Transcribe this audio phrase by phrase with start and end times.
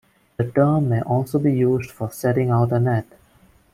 [0.37, 3.05] The term may also be used for setting out a net.